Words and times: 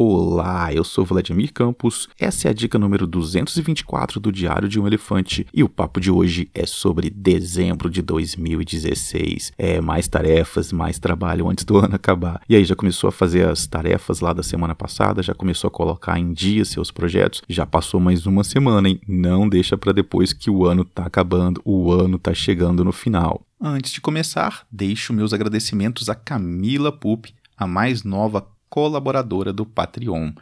Olá, 0.00 0.72
eu 0.72 0.84
sou 0.84 1.04
Vladimir 1.04 1.52
Campos. 1.52 2.08
Essa 2.20 2.46
é 2.46 2.50
a 2.52 2.54
dica 2.54 2.78
número 2.78 3.04
224 3.04 4.20
do 4.20 4.30
Diário 4.30 4.68
de 4.68 4.78
um 4.78 4.86
Elefante 4.86 5.44
e 5.52 5.64
o 5.64 5.68
papo 5.68 6.00
de 6.00 6.08
hoje 6.08 6.48
é 6.54 6.64
sobre 6.66 7.10
dezembro 7.10 7.90
de 7.90 8.00
2016. 8.00 9.50
É 9.58 9.80
mais 9.80 10.06
tarefas, 10.06 10.70
mais 10.70 11.00
trabalho 11.00 11.48
antes 11.48 11.64
do 11.64 11.78
ano 11.82 11.96
acabar. 11.96 12.40
E 12.48 12.54
aí, 12.54 12.64
já 12.64 12.76
começou 12.76 13.08
a 13.08 13.12
fazer 13.12 13.48
as 13.48 13.66
tarefas 13.66 14.20
lá 14.20 14.32
da 14.32 14.44
semana 14.44 14.72
passada? 14.72 15.20
Já 15.20 15.34
começou 15.34 15.66
a 15.66 15.72
colocar 15.72 16.16
em 16.16 16.32
dia 16.32 16.64
seus 16.64 16.92
projetos? 16.92 17.42
Já 17.48 17.66
passou 17.66 17.98
mais 17.98 18.24
uma 18.24 18.44
semana, 18.44 18.88
hein? 18.88 19.00
Não 19.04 19.48
deixa 19.48 19.76
para 19.76 19.90
depois 19.90 20.32
que 20.32 20.48
o 20.48 20.64
ano 20.64 20.84
tá 20.84 21.06
acabando, 21.06 21.60
o 21.64 21.90
ano 21.90 22.20
tá 22.20 22.32
chegando 22.32 22.84
no 22.84 22.92
final. 22.92 23.42
Antes 23.60 23.90
de 23.90 24.00
começar, 24.00 24.64
deixo 24.70 25.12
meus 25.12 25.32
agradecimentos 25.32 26.08
a 26.08 26.14
Camila 26.14 26.92
Pup, 26.92 27.26
a 27.56 27.66
mais 27.66 28.04
nova 28.04 28.46
colaboradora 28.68 29.52
do 29.52 29.66
Patreon. 29.66 30.32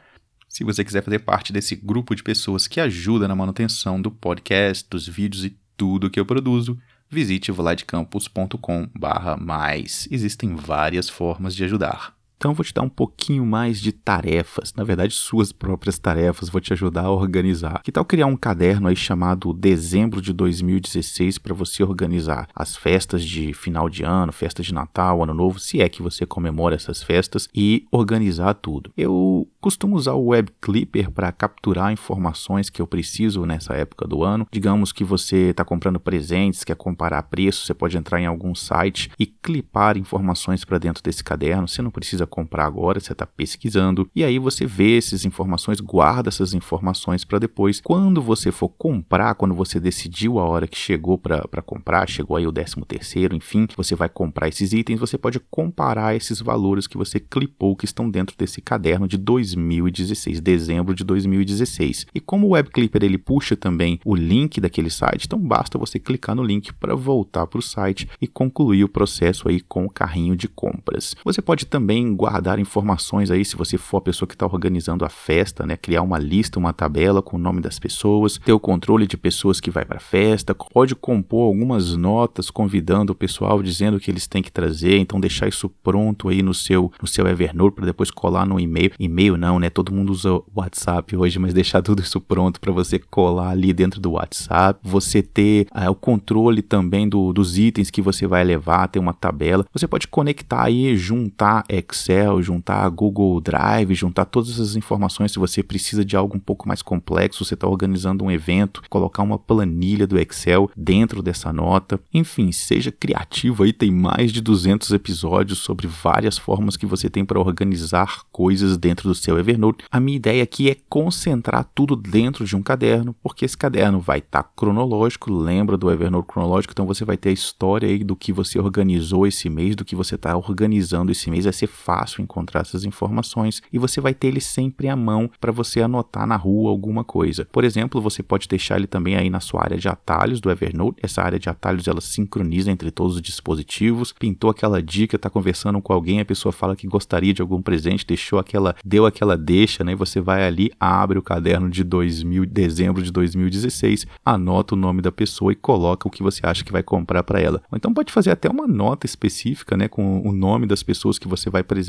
Se 0.48 0.64
você 0.64 0.82
quiser 0.84 1.02
fazer 1.02 1.18
parte 1.20 1.52
desse 1.52 1.76
grupo 1.76 2.14
de 2.14 2.22
pessoas 2.22 2.66
que 2.66 2.80
ajuda 2.80 3.28
na 3.28 3.36
manutenção 3.36 4.00
do 4.00 4.10
podcast, 4.10 4.86
dos 4.88 5.06
vídeos 5.06 5.44
e 5.44 5.54
tudo 5.76 6.08
que 6.08 6.18
eu 6.18 6.24
produzo, 6.24 6.78
visite 7.10 7.52
vladcampus.com/mais. 7.52 10.08
Existem 10.10 10.56
várias 10.56 11.08
formas 11.08 11.54
de 11.54 11.64
ajudar. 11.64 12.15
Então 12.36 12.52
vou 12.52 12.64
te 12.64 12.72
dar 12.72 12.82
um 12.82 12.88
pouquinho 12.88 13.46
mais 13.46 13.80
de 13.80 13.92
tarefas, 13.92 14.74
na 14.76 14.84
verdade 14.84 15.14
suas 15.14 15.52
próprias 15.52 15.98
tarefas, 15.98 16.50
vou 16.50 16.60
te 16.60 16.72
ajudar 16.72 17.04
a 17.04 17.10
organizar. 17.10 17.80
Que 17.82 17.90
tal 17.90 18.04
criar 18.04 18.26
um 18.26 18.36
caderno 18.36 18.88
aí 18.88 18.96
chamado 18.96 19.52
Dezembro 19.54 20.20
de 20.20 20.32
2016 20.32 21.38
para 21.38 21.54
você 21.54 21.82
organizar 21.82 22.46
as 22.54 22.76
festas 22.76 23.24
de 23.24 23.54
final 23.54 23.88
de 23.88 24.02
ano, 24.02 24.32
festas 24.32 24.66
de 24.66 24.74
Natal, 24.74 25.22
Ano 25.22 25.32
Novo, 25.32 25.58
se 25.58 25.80
é 25.80 25.88
que 25.88 26.02
você 26.02 26.26
comemora 26.26 26.74
essas 26.74 27.02
festas 27.02 27.48
e 27.54 27.86
organizar 27.90 28.52
tudo. 28.54 28.92
Eu 28.96 29.48
costumo 29.60 29.96
usar 29.96 30.12
o 30.12 30.26
Web 30.26 30.52
Clipper 30.60 31.10
para 31.10 31.32
capturar 31.32 31.92
informações 31.92 32.68
que 32.68 32.82
eu 32.82 32.86
preciso 32.86 33.46
nessa 33.46 33.74
época 33.74 34.06
do 34.06 34.22
ano. 34.22 34.46
Digamos 34.52 34.92
que 34.92 35.02
você 35.02 35.50
está 35.50 35.64
comprando 35.64 35.98
presentes, 35.98 36.64
quer 36.64 36.76
comparar 36.76 37.22
preços, 37.24 37.66
você 37.66 37.74
pode 37.74 37.96
entrar 37.96 38.20
em 38.20 38.26
algum 38.26 38.54
site 38.54 39.10
e 39.18 39.26
clipar 39.26 39.96
informações 39.96 40.64
para 40.64 40.78
dentro 40.78 41.02
desse 41.02 41.24
caderno. 41.24 41.66
Você 41.66 41.80
não 41.80 41.90
precisa 41.90 42.25
precisa 42.26 42.36
comprar 42.36 42.66
agora, 42.66 43.00
você 43.00 43.12
está 43.12 43.24
pesquisando, 43.24 44.10
e 44.14 44.24
aí 44.24 44.38
você 44.38 44.66
vê 44.66 44.98
essas 44.98 45.24
informações, 45.24 45.80
guarda 45.80 46.28
essas 46.28 46.52
informações 46.52 47.24
para 47.24 47.38
depois, 47.38 47.80
quando 47.80 48.20
você 48.20 48.50
for 48.50 48.68
comprar, 48.68 49.34
quando 49.36 49.54
você 49.54 49.78
decidiu 49.78 50.38
a 50.38 50.44
hora 50.44 50.66
que 50.66 50.76
chegou 50.76 51.16
para 51.16 51.62
comprar, 51.62 52.08
chegou 52.08 52.36
aí 52.36 52.46
o 52.46 52.52
13 52.52 52.76
terceiro, 52.86 53.34
enfim, 53.34 53.66
você 53.76 53.94
vai 53.94 54.08
comprar 54.08 54.48
esses 54.48 54.72
itens, 54.72 54.98
você 54.98 55.16
pode 55.16 55.38
comparar 55.50 56.14
esses 56.16 56.40
valores 56.40 56.86
que 56.86 56.96
você 56.96 57.20
clipou 57.20 57.76
que 57.76 57.84
estão 57.84 58.10
dentro 58.10 58.36
desse 58.36 58.60
caderno 58.60 59.06
de 59.06 59.16
2016, 59.16 60.40
dezembro 60.40 60.94
de 60.94 61.04
2016. 61.04 62.06
E 62.14 62.20
como 62.20 62.46
o 62.46 62.50
Web 62.50 62.70
Clipper 62.70 63.04
ele 63.04 63.18
puxa 63.18 63.56
também 63.56 64.00
o 64.04 64.14
link 64.14 64.60
daquele 64.60 64.90
site, 64.90 65.26
então 65.26 65.38
basta 65.38 65.78
você 65.78 65.98
clicar 65.98 66.34
no 66.34 66.42
link 66.42 66.72
para 66.74 66.94
voltar 66.94 67.46
para 67.46 67.58
o 67.58 67.62
site 67.62 68.08
e 68.20 68.26
concluir 68.26 68.84
o 68.84 68.88
processo 68.88 69.48
aí 69.48 69.60
com 69.60 69.84
o 69.84 69.90
carrinho 69.90 70.36
de 70.36 70.48
compras. 70.48 71.14
Você 71.24 71.42
pode 71.42 71.66
também 71.66 72.15
guardar 72.16 72.58
informações 72.58 73.30
aí, 73.30 73.44
se 73.44 73.56
você 73.56 73.76
for 73.78 73.98
a 73.98 74.00
pessoa 74.00 74.26
que 74.26 74.34
está 74.34 74.46
organizando 74.46 75.04
a 75.04 75.08
festa, 75.08 75.66
né? 75.66 75.76
Criar 75.76 76.02
uma 76.02 76.18
lista, 76.18 76.58
uma 76.58 76.72
tabela 76.72 77.22
com 77.22 77.36
o 77.36 77.40
nome 77.40 77.60
das 77.60 77.78
pessoas, 77.78 78.38
ter 78.38 78.52
o 78.52 78.60
controle 78.60 79.06
de 79.06 79.16
pessoas 79.16 79.60
que 79.60 79.70
vai 79.70 79.84
para 79.84 79.98
a 79.98 80.00
festa, 80.00 80.54
pode 80.54 80.94
compor 80.94 81.44
algumas 81.44 81.94
notas 81.96 82.50
convidando 82.50 83.12
o 83.12 83.14
pessoal, 83.14 83.62
dizendo 83.62 84.00
que 84.00 84.10
eles 84.10 84.26
têm 84.26 84.42
que 84.42 84.50
trazer, 84.50 84.98
então 84.98 85.20
deixar 85.20 85.48
isso 85.48 85.68
pronto 85.68 86.28
aí 86.28 86.42
no 86.42 86.54
seu, 86.54 86.90
no 87.00 87.06
seu 87.06 87.26
Evernote 87.26 87.76
para 87.76 87.86
depois 87.86 88.10
colar 88.10 88.46
no 88.46 88.58
e-mail. 88.58 88.92
E-mail 88.98 89.36
não, 89.36 89.58
né? 89.58 89.70
Todo 89.70 89.92
mundo 89.92 90.10
usa 90.10 90.32
o 90.32 90.44
WhatsApp 90.54 91.16
hoje, 91.16 91.38
mas 91.38 91.54
deixar 91.54 91.82
tudo 91.82 92.02
isso 92.02 92.20
pronto 92.20 92.60
para 92.60 92.72
você 92.72 92.98
colar 92.98 93.50
ali 93.50 93.72
dentro 93.72 94.00
do 94.00 94.12
WhatsApp. 94.12 94.80
Você 94.82 95.22
ter 95.22 95.66
ah, 95.70 95.90
o 95.90 95.94
controle 95.94 96.62
também 96.62 97.08
do, 97.08 97.32
dos 97.32 97.58
itens 97.58 97.90
que 97.90 98.02
você 98.02 98.26
vai 98.26 98.42
levar, 98.42 98.88
ter 98.88 98.98
uma 98.98 99.12
tabela. 99.12 99.66
Você 99.72 99.86
pode 99.86 100.08
conectar 100.08 100.64
aí, 100.64 100.96
juntar 100.96 101.64
Excel 101.68 102.05
Excel, 102.06 102.40
juntar 102.42 102.84
a 102.84 102.88
Google 102.88 103.40
Drive, 103.40 103.94
juntar 103.94 104.24
todas 104.26 104.50
essas 104.50 104.76
informações. 104.76 105.32
Se 105.32 105.38
você 105.38 105.62
precisa 105.62 106.04
de 106.04 106.16
algo 106.16 106.36
um 106.36 106.40
pouco 106.40 106.68
mais 106.68 106.82
complexo, 106.82 107.44
você 107.44 107.54
está 107.54 107.66
organizando 107.66 108.24
um 108.24 108.30
evento, 108.30 108.82
colocar 108.88 109.22
uma 109.22 109.38
planilha 109.38 110.06
do 110.06 110.18
Excel 110.18 110.70
dentro 110.76 111.22
dessa 111.22 111.52
nota. 111.52 112.00
Enfim, 112.14 112.52
seja 112.52 112.92
criativo 112.92 113.64
aí, 113.64 113.72
tem 113.72 113.90
mais 113.90 114.32
de 114.32 114.40
200 114.40 114.90
episódios 114.92 115.58
sobre 115.58 115.86
várias 115.86 116.38
formas 116.38 116.76
que 116.76 116.86
você 116.86 117.10
tem 117.10 117.24
para 117.24 117.40
organizar 117.40 118.22
coisas 118.30 118.76
dentro 118.76 119.08
do 119.08 119.14
seu 119.14 119.38
Evernote. 119.38 119.84
A 119.90 119.98
minha 119.98 120.16
ideia 120.16 120.42
aqui 120.42 120.70
é 120.70 120.76
concentrar 120.88 121.68
tudo 121.74 121.96
dentro 121.96 122.44
de 122.44 122.54
um 122.54 122.62
caderno, 122.62 123.14
porque 123.22 123.44
esse 123.44 123.56
caderno 123.56 123.98
vai 124.00 124.18
estar 124.18 124.42
tá 124.42 124.50
cronológico, 124.56 125.32
lembra 125.32 125.76
do 125.76 125.90
Evernote 125.90 126.28
cronológico, 126.28 126.72
então 126.72 126.86
você 126.86 127.04
vai 127.04 127.16
ter 127.16 127.30
a 127.30 127.32
história 127.32 127.88
aí 127.88 128.04
do 128.04 128.14
que 128.14 128.32
você 128.32 128.58
organizou 128.58 129.26
esse 129.26 129.48
mês, 129.48 129.74
do 129.74 129.84
que 129.84 129.96
você 129.96 130.14
está 130.14 130.36
organizando 130.36 131.10
esse 131.10 131.30
mês, 131.30 131.44
vai 131.44 131.52
ser 131.52 131.66
fácil 131.66 131.95
fácil 131.96 132.22
encontrar 132.22 132.60
essas 132.60 132.84
informações 132.84 133.62
e 133.72 133.78
você 133.78 134.00
vai 134.02 134.12
ter 134.12 134.28
ele 134.28 134.40
sempre 134.40 134.88
à 134.88 134.94
mão 134.94 135.30
para 135.40 135.50
você 135.50 135.80
anotar 135.80 136.26
na 136.26 136.36
rua 136.36 136.70
alguma 136.70 137.02
coisa. 137.02 137.46
Por 137.50 137.64
exemplo, 137.64 138.02
você 138.02 138.22
pode 138.22 138.46
deixar 138.46 138.76
ele 138.76 138.86
também 138.86 139.16
aí 139.16 139.30
na 139.30 139.40
sua 139.40 139.62
área 139.62 139.78
de 139.78 139.88
atalhos 139.88 140.40
do 140.40 140.50
Evernote. 140.50 140.98
Essa 141.02 141.22
área 141.22 141.38
de 141.38 141.48
atalhos 141.48 141.88
ela 141.88 142.02
sincroniza 142.02 142.70
entre 142.70 142.90
todos 142.90 143.16
os 143.16 143.22
dispositivos. 143.22 144.12
Pintou 144.12 144.50
aquela 144.50 144.82
dica, 144.82 145.16
está 145.16 145.30
conversando 145.30 145.80
com 145.80 145.92
alguém, 145.92 146.20
a 146.20 146.24
pessoa 146.24 146.52
fala 146.52 146.76
que 146.76 146.86
gostaria 146.86 147.32
de 147.32 147.40
algum 147.40 147.62
presente, 147.62 148.06
deixou 148.06 148.38
aquela, 148.38 148.76
deu 148.84 149.06
aquela 149.06 149.36
deixa, 149.36 149.82
né? 149.82 149.94
Você 149.94 150.20
vai 150.20 150.46
ali, 150.46 150.70
abre 150.78 151.18
o 151.18 151.22
caderno 151.22 151.70
de 151.70 151.82
2000, 151.82 152.44
dezembro 152.44 153.02
de 153.02 153.10
2016, 153.10 154.06
anota 154.24 154.74
o 154.74 154.78
nome 154.78 155.00
da 155.00 155.10
pessoa 155.10 155.52
e 155.52 155.56
coloca 155.56 156.06
o 156.06 156.10
que 156.10 156.22
você 156.22 156.46
acha 156.46 156.62
que 156.62 156.72
vai 156.72 156.82
comprar 156.82 157.22
para 157.22 157.40
ela. 157.40 157.62
Ou 157.70 157.76
então 157.76 157.94
pode 157.94 158.12
fazer 158.12 158.30
até 158.30 158.50
uma 158.50 158.66
nota 158.66 159.06
específica, 159.06 159.76
né, 159.76 159.88
com 159.88 160.20
o 160.20 160.32
nome 160.32 160.66
das 160.66 160.82
pessoas 160.82 161.18
que 161.18 161.28
você 161.28 161.48
vai 161.48 161.62
presentear 161.62 161.85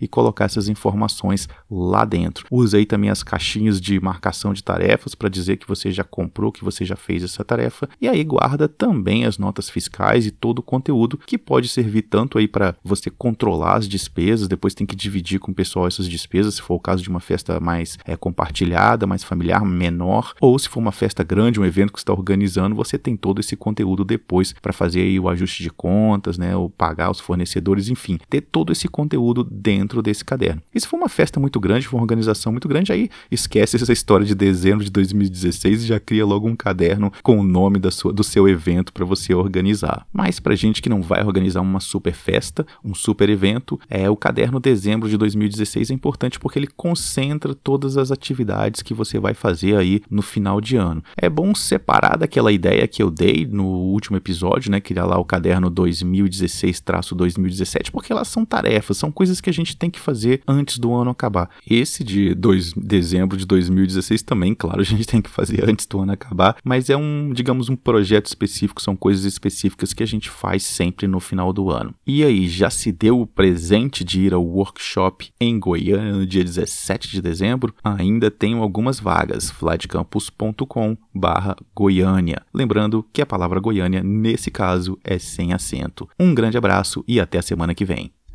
e 0.00 0.08
colocar 0.08 0.46
essas 0.46 0.68
informações 0.68 1.48
lá 1.70 2.04
dentro. 2.04 2.46
Use 2.50 2.76
aí 2.76 2.86
também 2.86 3.10
as 3.10 3.22
caixinhas 3.22 3.80
de 3.80 3.98
marcação 4.00 4.52
de 4.52 4.62
tarefas 4.62 5.14
para 5.14 5.28
dizer 5.28 5.56
que 5.56 5.68
você 5.68 5.90
já 5.90 6.04
comprou, 6.04 6.52
que 6.52 6.64
você 6.64 6.84
já 6.84 6.96
fez 6.96 7.22
essa 7.22 7.44
tarefa. 7.44 7.88
E 8.00 8.08
aí 8.08 8.22
guarda 8.24 8.68
também 8.68 9.24
as 9.24 9.38
notas 9.38 9.68
fiscais 9.68 10.26
e 10.26 10.30
todo 10.30 10.60
o 10.60 10.62
conteúdo 10.62 11.18
que 11.18 11.38
pode 11.38 11.68
servir 11.68 12.02
tanto 12.02 12.38
aí 12.38 12.48
para 12.48 12.74
você 12.82 13.10
controlar 13.10 13.76
as 13.76 13.88
despesas, 13.88 14.48
depois 14.48 14.74
tem 14.74 14.86
que 14.86 14.96
dividir 14.96 15.38
com 15.38 15.52
o 15.52 15.54
pessoal 15.54 15.86
essas 15.86 16.08
despesas, 16.08 16.54
se 16.54 16.62
for 16.62 16.74
o 16.74 16.80
caso 16.80 17.02
de 17.02 17.08
uma 17.08 17.20
festa 17.20 17.60
mais 17.60 17.98
é, 18.04 18.16
compartilhada, 18.16 19.06
mais 19.06 19.22
familiar, 19.22 19.64
menor, 19.64 20.34
ou 20.40 20.58
se 20.58 20.68
for 20.68 20.80
uma 20.80 20.92
festa 20.92 21.22
grande, 21.22 21.60
um 21.60 21.64
evento 21.64 21.92
que 21.92 21.98
está 21.98 22.12
organizando, 22.12 22.74
você 22.74 22.98
tem 22.98 23.16
todo 23.16 23.40
esse 23.40 23.56
conteúdo 23.56 24.04
depois 24.04 24.52
para 24.52 24.72
fazer 24.72 25.02
aí 25.02 25.18
o 25.20 25.28
ajuste 25.28 25.62
de 25.62 25.70
contas, 25.70 26.38
né, 26.38 26.56
ou 26.56 26.70
pagar 26.70 27.10
os 27.10 27.20
fornecedores, 27.20 27.88
enfim, 27.88 28.18
ter 28.28 28.40
todo 28.40 28.72
esse 28.72 28.88
conteúdo 28.88 29.27
conteúdo 29.28 29.44
dentro 29.44 30.02
desse 30.02 30.24
caderno. 30.24 30.62
E 30.74 30.80
se 30.80 30.86
for 30.86 30.96
uma 30.96 31.08
festa 31.08 31.38
muito 31.38 31.60
grande, 31.60 31.86
for 31.86 31.96
uma 31.96 32.02
organização 32.02 32.52
muito 32.52 32.68
grande, 32.68 32.92
aí 32.92 33.08
esquece 33.30 33.76
essa 33.76 33.92
história 33.92 34.24
de 34.24 34.34
dezembro 34.34 34.84
de 34.84 34.90
2016 34.90 35.84
e 35.84 35.86
já 35.86 36.00
cria 36.00 36.24
logo 36.24 36.48
um 36.48 36.56
caderno 36.56 37.12
com 37.22 37.38
o 37.38 37.42
nome 37.42 37.78
da 37.78 37.90
sua, 37.90 38.10
do 38.12 38.24
seu 38.24 38.48
evento 38.48 38.92
para 38.92 39.04
você 39.04 39.34
organizar. 39.34 40.06
Mas 40.12 40.40
para 40.40 40.54
gente 40.54 40.82
que 40.82 40.88
não 40.88 41.02
vai 41.02 41.24
organizar 41.24 41.60
uma 41.60 41.80
super 41.80 42.14
festa, 42.14 42.66
um 42.84 42.94
super 42.94 43.28
evento, 43.28 43.78
é 43.88 44.08
o 44.08 44.16
caderno 44.16 44.60
dezembro 44.60 45.08
de 45.08 45.16
2016 45.16 45.90
é 45.90 45.94
importante 45.94 46.38
porque 46.38 46.58
ele 46.58 46.68
concentra 46.76 47.54
todas 47.54 47.96
as 47.96 48.10
atividades 48.10 48.82
que 48.82 48.94
você 48.94 49.18
vai 49.18 49.34
fazer 49.34 49.76
aí 49.76 50.00
no 50.10 50.22
final 50.22 50.60
de 50.60 50.76
ano. 50.76 51.02
É 51.16 51.28
bom 51.28 51.54
separar 51.54 52.16
daquela 52.16 52.52
ideia 52.52 52.88
que 52.88 53.02
eu 53.02 53.10
dei 53.10 53.46
no 53.50 53.66
último 53.66 54.16
episódio, 54.16 54.70
né, 54.70 54.80
criar 54.80 55.06
lá 55.06 55.18
o 55.18 55.24
caderno 55.24 55.70
2016-2017, 55.70 57.90
porque 57.90 58.12
elas 58.12 58.28
são 58.28 58.44
tarefas, 58.44 58.96
são 58.96 59.10
coisas 59.18 59.40
que 59.40 59.50
a 59.50 59.52
gente 59.52 59.76
tem 59.76 59.90
que 59.90 59.98
fazer 59.98 60.42
antes 60.46 60.78
do 60.78 60.94
ano 60.94 61.10
acabar. 61.10 61.50
Esse 61.68 62.04
de 62.04 62.36
dois, 62.36 62.72
dezembro 62.74 63.36
de 63.36 63.44
2016 63.44 64.22
também, 64.22 64.54
claro, 64.54 64.78
a 64.80 64.84
gente 64.84 65.08
tem 65.08 65.20
que 65.20 65.28
fazer 65.28 65.68
antes 65.68 65.86
do 65.86 65.98
ano 65.98 66.12
acabar, 66.12 66.56
mas 66.62 66.88
é 66.88 66.96
um, 66.96 67.32
digamos, 67.32 67.68
um 67.68 67.74
projeto 67.74 68.26
específico, 68.26 68.80
são 68.80 68.94
coisas 68.94 69.24
específicas 69.24 69.92
que 69.92 70.04
a 70.04 70.06
gente 70.06 70.30
faz 70.30 70.62
sempre 70.62 71.08
no 71.08 71.18
final 71.18 71.52
do 71.52 71.68
ano. 71.68 71.92
E 72.06 72.22
aí, 72.22 72.48
já 72.48 72.70
se 72.70 72.92
deu 72.92 73.20
o 73.20 73.26
presente 73.26 74.04
de 74.04 74.20
ir 74.20 74.32
ao 74.32 74.44
workshop 74.44 75.30
em 75.40 75.58
Goiânia 75.58 76.12
no 76.12 76.24
dia 76.24 76.44
17 76.44 77.10
de 77.10 77.20
dezembro? 77.20 77.74
Ainda 77.82 78.30
tenho 78.30 78.62
algumas 78.62 79.00
vagas, 79.00 79.50
flightcampus.com 79.50 80.96
barra 81.12 81.56
Goiânia. 81.74 82.40
Lembrando 82.54 83.04
que 83.12 83.20
a 83.20 83.26
palavra 83.26 83.58
Goiânia, 83.58 84.00
nesse 84.00 84.48
caso, 84.48 84.96
é 85.02 85.18
sem 85.18 85.52
acento. 85.52 86.08
Um 86.20 86.32
grande 86.32 86.56
abraço 86.56 87.04
e 87.08 87.18
até 87.18 87.38
a 87.38 87.42
semana 87.42 87.74
que 87.74 87.84
vem. 87.84 88.12